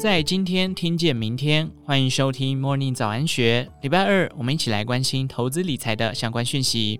[0.00, 3.70] 在今天听见明天，欢迎收听 Morning 早安学。
[3.82, 6.98] 礼拜二，我们一起来关心投资理财的相关讯息。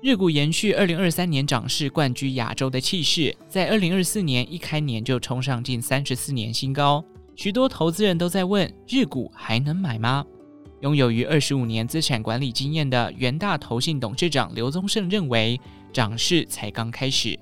[0.00, 7.04] 日股延续二零二三年涨势冠居亚洲的气势，在二零二四年一开年就冲上近三十四年新高。
[7.34, 10.24] 许多投资人都在问：日股还能买吗？
[10.82, 15.60] 拥有逾二十五年资产管理经验的元大投信董事长刘宗盛认为，
[15.92, 17.36] 涨势才刚开始。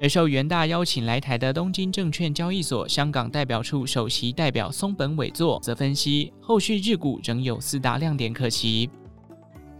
[0.00, 8.88] 而受元大邀请来台的东京证券交易所香港代表处首席代表松本伟作则分析，后续日股仍有四大亮点可期。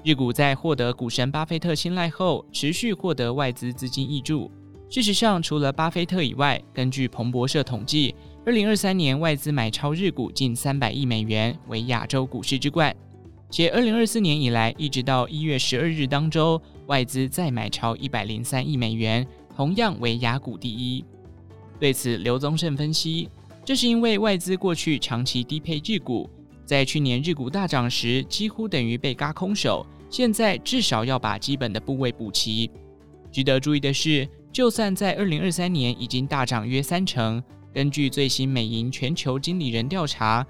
[0.02, 4.50] 日股在获得股神巴菲特青睐后，持续获得外资资金挹注。
[4.90, 12.94] 事实上，除了巴菲特以外，根据彭博社统计，二零二三年外资买超日股近三百亿美元，为亚洲股市之冠。
[13.50, 19.26] 且二零二四年以来，一直到一月十二日当周，外资再买超一百零三亿美元。
[19.58, 21.04] 同样为雅股第一。
[21.80, 23.28] 对此，刘宗盛分析，
[23.64, 26.30] 这是因为外资过去长期低配日股，
[26.64, 32.70] 在去年日股大涨时，几乎等于被嘎空手，现在至少要把基本的部位补齐。
[33.32, 37.42] 值得注意的是，就算在二零二三年已经大涨约三成，
[37.74, 40.46] 根据最新美银全球经理人调查，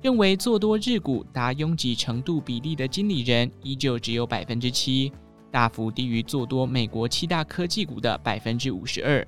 [0.00, 5.10] 认为做多日股达拥挤程度比例的经理人依旧只有百分之七。
[5.56, 9.26] 大幅低于做多美国七大科技股的百分之五十二，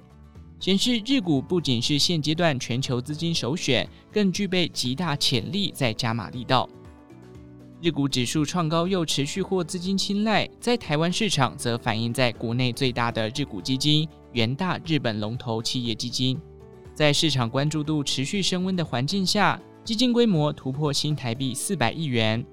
[0.60, 6.68] 显示日股不仅是现阶段全球资金首选，更具备极大潜力再加码力道。
[7.80, 16.38] 日股指数创高又持续获资金青睐，在台湾市场则反映在国内最大的日股基金元大日本龙头企业基金，
[16.94, 22.44] 在市场关注度持续升温的环境下，基金规模突破新台币四百亿元。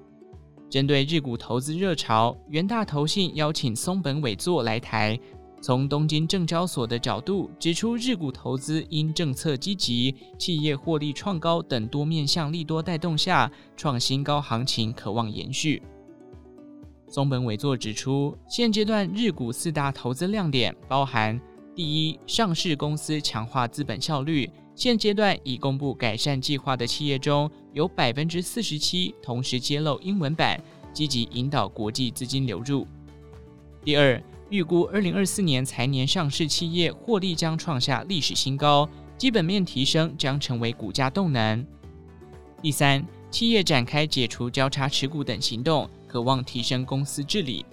[0.68, 5.18] 针对日股投资热潮，元大投信邀请松本伟作来台，
[5.60, 15.82] 从东京证交所的角度指出，日股投资因政策积极、企业获利创高等多面向利多带动下，创新高行情可望延续。
[17.08, 21.40] 松本伟作指出，现阶段日股四大投资亮点包含：
[21.76, 24.50] 第一，上市公司强化资本效率。
[24.76, 32.86] 现阶段已公布改善计划的企业中，有百分之四十七同时揭露英文版，积极引导国际资金流入。
[33.82, 41.66] 第二，预估二零二四年财年上市企业获利将创下历史新高，基本面提升将成为股价动能。
[42.60, 47.64] 第三，企业展开解除交叉持股等行动，渴望提升公司治理。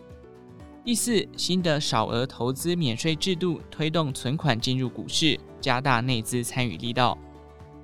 [0.86, 7.18] 第四，新的少额投资免税制度推动存款进入股市，加大内资参与力道。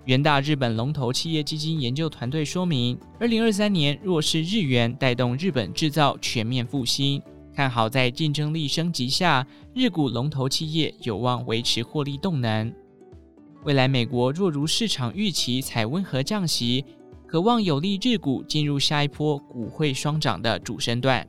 [0.04, 7.22] 元大日本龙头企业基金研究团队说明，二零二三年若是日元带动日本制造全面复兴，
[7.56, 12.74] 看好在竞争力升级下，日股龙头企业有望维持获利动能。
[13.64, 16.84] 未来美国若如市场预期采温和降息，
[17.26, 21.26] 可望有利日股进入下一波股汇双涨的主升段。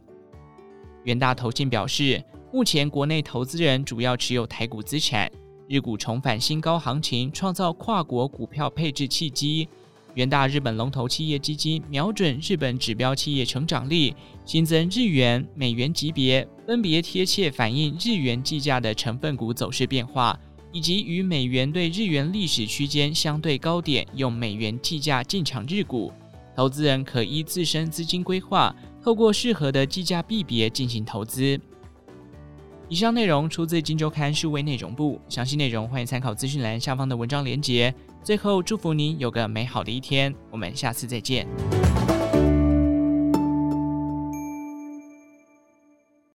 [1.04, 2.22] 元大投信表示，
[2.52, 5.30] 目前国内投资人主要持有台股资产，
[5.68, 9.68] 日股重返新高行情，创造跨国股票配置契机。
[10.14, 20.36] 元大日本龙头企业基金瞄准日本指标企业成长力，新增日元、美元级别，分别贴切反映日元计价的成分股走势变化，
[20.72, 26.12] 以及与美元对日元历史区间相对高点，用美元计价进场日股。
[26.56, 31.58] 投资人可依自身资金规划，透过适合的计价币别进行投资。
[32.88, 37.94] 以上内容出自《金周刊》数位内容部，详细内容欢迎参考资讯栏下方的文章连结。
[38.22, 41.46] 最后，祝福您有个美好的一天，我们下次再见。